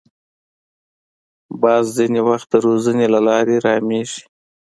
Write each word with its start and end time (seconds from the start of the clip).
باز 1.61 1.85
ځینې 1.97 2.21
وخت 2.29 2.47
د 2.51 2.55
روزنې 2.65 3.07
له 3.13 3.19
لارې 3.27 3.55
رامېږي 3.65 4.21